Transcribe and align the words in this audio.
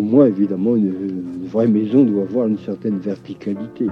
moi, 0.00 0.28
évidemment, 0.28 0.76
une, 0.76 1.46
vraie 1.46 1.66
maison 1.66 2.04
doit 2.04 2.22
avoir 2.22 2.46
une 2.46 2.58
certaine 2.58 2.98
verticalité. 2.98 3.86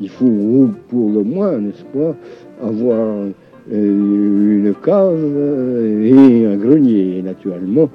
Il 0.00 0.08
faut 0.08 0.68
pour 0.88 1.10
le 1.10 1.22
moins, 1.22 1.58
n'est-ce 1.58 1.84
pas, 1.84 2.16
avoir 2.60 3.26
euh, 3.70 4.62
une 4.64 4.74
cave 4.82 6.04
et 6.04 6.46
un 6.46 6.56
grenier, 6.56 7.22
naturellement. 7.22 7.88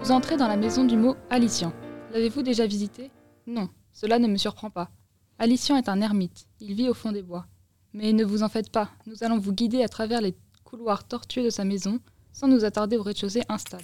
Vous 0.00 0.10
entrez 0.10 0.36
dans 0.36 0.48
la 0.48 0.56
maison 0.56 0.84
du 0.84 0.96
mot 0.96 1.14
Alician. 1.30 1.72
L'avez-vous 2.12 2.42
déjà 2.42 2.66
visité 2.66 3.10
Non, 3.46 3.68
cela 3.92 4.18
ne 4.18 4.26
me 4.26 4.36
surprend 4.36 4.68
pas. 4.68 4.88
Alician 5.42 5.76
est 5.76 5.88
un 5.88 6.00
ermite, 6.00 6.46
il 6.60 6.72
vit 6.74 6.88
au 6.88 6.94
fond 6.94 7.10
des 7.10 7.20
bois. 7.20 7.46
Mais 7.94 8.12
ne 8.12 8.24
vous 8.24 8.44
en 8.44 8.48
faites 8.48 8.70
pas, 8.70 8.90
nous 9.08 9.24
allons 9.24 9.40
vous 9.40 9.52
guider 9.52 9.82
à 9.82 9.88
travers 9.88 10.20
les 10.20 10.36
couloirs 10.62 11.02
tortueux 11.02 11.42
de 11.42 11.50
sa 11.50 11.64
maison, 11.64 11.98
sans 12.32 12.46
nous 12.46 12.64
attarder 12.64 12.96
au 12.96 13.02
rez-de-chaussée 13.02 13.42
instable. 13.48 13.82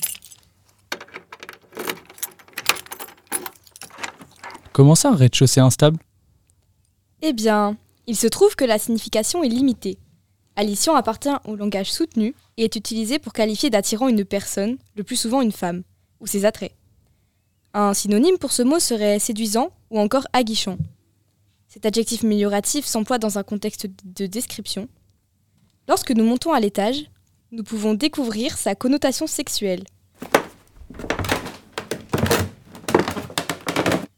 Comment 4.72 4.94
ça, 4.94 5.10
un 5.10 5.16
rez-de-chaussée 5.16 5.58
instable? 5.58 5.98
Eh 7.22 7.32
bien, 7.32 7.76
il 8.06 8.14
se 8.14 8.28
trouve 8.28 8.54
que 8.54 8.64
la 8.64 8.78
signification 8.78 9.42
est 9.42 9.48
limitée. 9.48 9.98
Alician 10.54 10.94
appartient 10.94 11.36
au 11.44 11.56
langage 11.56 11.90
soutenu 11.90 12.36
et 12.56 12.66
est 12.66 12.76
utilisé 12.76 13.18
pour 13.18 13.32
qualifier 13.32 13.68
d'attirant 13.68 14.06
une 14.06 14.24
personne, 14.24 14.78
le 14.94 15.02
plus 15.02 15.16
souvent 15.16 15.40
une 15.40 15.50
femme, 15.50 15.82
ou 16.20 16.28
ses 16.28 16.44
attraits. 16.44 16.76
Un 17.74 17.94
synonyme 17.94 18.38
pour 18.38 18.52
ce 18.52 18.62
mot 18.62 18.78
serait 18.78 19.18
séduisant 19.18 19.72
ou 19.90 19.98
encore 19.98 20.28
aguichon. 20.32 20.78
Cet 21.68 21.84
adjectif 21.84 22.24
amélioratif 22.24 22.86
s'emploie 22.86 23.18
dans 23.18 23.38
un 23.38 23.42
contexte 23.42 23.86
de 24.04 24.26
description. 24.26 24.88
Lorsque 25.86 26.12
nous 26.12 26.24
montons 26.24 26.52
à 26.52 26.60
l'étage, 26.60 27.10
nous 27.52 27.62
pouvons 27.62 27.92
découvrir 27.92 28.56
sa 28.56 28.74
connotation 28.74 29.26
sexuelle. 29.26 29.84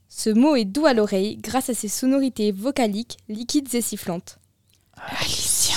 Ce 0.09 0.31
mot 0.31 0.55
est 0.55 0.65
doux 0.65 0.87
à 0.87 0.95
l'oreille 0.95 1.39
grâce 1.39 1.71
à 1.71 1.75
ses 1.75 1.89
sonorités 1.89 2.53
vocaliques 2.53 3.19
liquides 3.29 3.75
et 3.75 3.81
sifflantes. 3.81 4.39
Alician. 4.95 5.75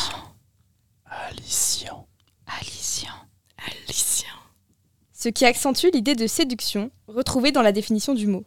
Alician. 1.06 2.08
Alician. 2.46 3.14
Alician. 3.58 4.36
Ce 5.14 5.30
qui 5.30 5.46
accentue 5.46 5.88
l'idée 5.92 6.16
de 6.16 6.28
séduction 6.28 6.92
retrouvée 7.08 7.52
dans 7.52 7.62
la 7.62 7.72
définition 7.72 8.14
du 8.14 8.28
mot. 8.28 8.44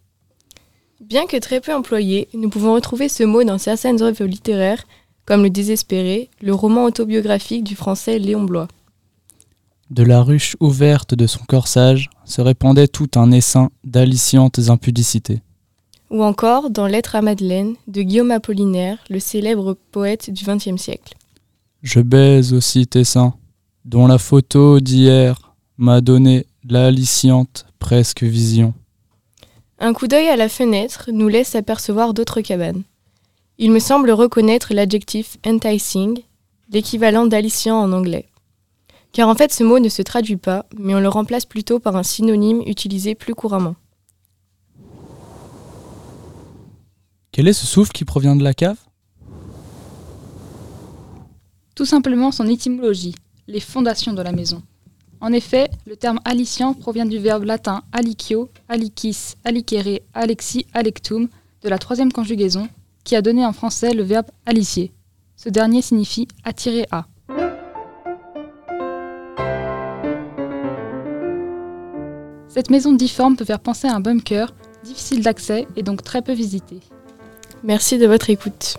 Bien 1.01 1.27
que 1.27 1.37
très 1.37 1.61
peu 1.61 1.75
employé, 1.75 2.29
nous 2.33 2.49
pouvons 2.49 2.73
retrouver 2.73 3.11
ce 3.11 3.23
mot 3.23 3.45
dans 3.45 3.59
certaines 3.59 4.03
œuvres 4.03 4.25
littéraires, 4.25 4.85
comme 5.27 5.43
Le 5.43 5.51
Désespéré, 5.51 6.31
le 6.41 6.55
roman 6.55 6.85
autobiographique 6.85 7.65
du 7.65 7.77
français 7.77 8.19
Léon 8.19 8.45
Blois. 8.45 8.69
De 9.91 10.03
la 10.03 10.23
ruche 10.23 10.57
ouverte 10.59 11.15
de 11.15 11.27
son 11.27 11.45
corsage 11.45 12.09
se 12.25 12.41
répandait 12.41 12.89
tout 12.89 13.11
un 13.17 13.31
essaim 13.31 13.69
d'aliciantes 13.85 14.59
impudicités. 14.69 15.43
Ou 16.11 16.23
encore 16.23 16.71
dans 16.71 16.87
Lettre 16.87 17.15
à 17.15 17.23
Madeleine 17.23 17.75
de 17.89 18.03
Guillaume 18.03 18.31
Apollinaire, 18.31 18.99
le 19.11 19.21
célèbre 19.21 19.77
poète 19.93 20.31
du 20.31 20.45
XXe 20.45 20.81
siècle. 20.81 21.15
Je 21.83 22.01
baise 22.01 22.55
aussi 22.55 22.87
tes 22.87 23.05
seins, 23.05 23.35
dont 23.85 24.07
la 24.07 24.19
photo 24.19 24.81
d'hier 24.81 25.53
m'a 25.77 26.01
donné 26.01 26.47
l'aliciante 26.65 27.67
presque 27.79 28.23
vision. 28.23 28.73
Un 29.79 29.93
coup 29.93 30.07
d'œil 30.07 30.29
à 30.29 30.37
la 30.37 30.49
fenêtre 30.49 31.11
nous 31.13 31.29
laisse 31.29 31.55
apercevoir 31.55 32.15
d'autres 32.15 32.41
cabanes. 32.41 32.83
Il 33.59 33.71
me 33.71 33.79
semble 33.79 34.11
reconnaître 34.11 34.73
l'adjectif 34.73 35.37
enticing, 35.47 36.21
l'équivalent 36.71 37.27
d'aliciant 37.27 37.77
en 37.77 37.93
anglais. 37.93 38.27
Car 39.13 39.29
en 39.29 39.35
fait 39.35 39.53
ce 39.53 39.65
mot 39.65 39.79
ne 39.79 39.91
se 39.91 40.03
traduit 40.03 40.37
pas, 40.37 40.65
mais 40.79 40.95
on 40.95 41.01
le 41.01 41.09
remplace 41.09 41.45
plutôt 41.45 41.79
par 41.79 41.97
un 41.97 42.03
synonyme 42.03 42.63
utilisé 42.67 43.15
plus 43.15 43.35
couramment. 43.35 43.77
Quel 47.33 47.49
est 47.49 47.53
ce 47.53 47.67
souffle 47.67 47.93
qui 47.93 48.07
provient 48.07 48.35
de 48.35 48.45
la 48.45 48.55
cave? 48.55 48.79
Tout 51.75 51.85
simplement 51.85 52.33
son 52.33 52.47
étymologie, 52.47 53.15
les 53.47 53.61
fondations 53.61 54.15
de 54.15 54.23
la 54.23 54.33
maison. 54.33 54.63
En 55.21 55.33
effet, 55.33 55.71
le 55.87 55.97
terme 55.97 56.21
alician 56.25 56.75
provient 56.75 57.07
du 57.07 57.19
verbe 57.19 57.45
latin 57.45 57.83
alicio, 57.93 58.51
alicis, 58.69 59.35
alicere, 59.45 60.01
alexi, 60.15 60.67
alectum, 60.75 61.29
de 61.63 61.69
la 61.69 61.79
troisième 61.79 62.13
conjugaison, 62.13 62.69
qui 63.05 63.17
a 63.17 63.23
donné 63.23 63.45
en 63.45 63.53
français 63.53 63.95
le 63.95 64.03
verbe 64.03 64.27
alicier. 64.45 64.93
Ce 65.37 65.49
dernier 65.49 65.83
signifie 65.83 66.29
attirer 66.45 66.87
à. 66.91 67.07
Cette 72.49 72.71
maison 72.71 72.93
difforme 72.93 73.37
peut 73.37 73.45
faire 73.45 73.61
penser 73.61 73.87
à 73.87 73.95
un 73.95 74.01
bunker, 74.01 74.55
difficile 74.85 75.23
d'accès 75.23 75.67
et 75.77 75.83
donc 75.83 76.03
très 76.03 76.23
peu 76.23 76.33
visité. 76.33 76.81
Merci 77.65 77.99
de 77.99 78.07
votre 78.07 78.31
écoute. 78.31 78.77